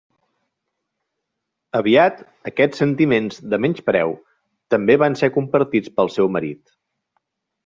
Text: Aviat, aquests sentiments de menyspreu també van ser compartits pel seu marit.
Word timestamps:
Aviat, 1.79 2.23
aquests 2.51 2.81
sentiments 2.83 3.37
de 3.53 3.61
menyspreu 3.67 4.15
també 4.75 4.97
van 5.03 5.19
ser 5.21 5.31
compartits 5.37 5.95
pel 6.01 6.11
seu 6.19 6.33
marit. 6.39 6.65